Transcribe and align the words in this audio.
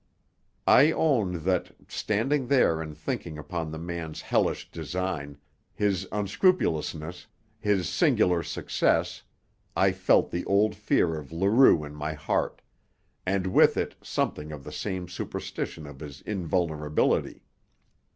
I 0.65 0.91
own 0.91 1.43
that, 1.43 1.75
standing 1.87 2.47
there 2.47 2.81
and 2.81 2.97
thinking 2.97 3.37
upon 3.37 3.69
the 3.69 3.77
man's 3.77 4.21
hellish 4.21 4.71
design, 4.71 5.37
his 5.75 6.07
unscrupulousness, 6.11 7.27
his 7.59 7.87
singular 7.87 8.41
success, 8.41 9.21
I 9.75 9.91
felt 9.91 10.31
the 10.31 10.43
old 10.45 10.73
fear 10.73 11.19
of 11.19 11.31
Leroux 11.31 11.83
in 11.85 11.93
my 11.93 12.13
heart, 12.13 12.63
and 13.27 13.45
with 13.53 13.77
it 13.77 13.93
something 14.01 14.51
of 14.51 14.63
the 14.63 14.71
same 14.71 15.07
superstition 15.07 15.85
of 15.85 15.99
his 15.99 16.21
invulnerability. 16.21 17.43